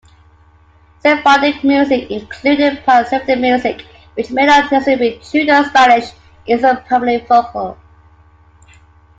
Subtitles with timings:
[1.05, 3.81] Sephardic music, including pan-Sephardic music
[4.15, 6.09] which may not necessarily be Judeo-Spanish,
[6.47, 7.77] is primarily vocal.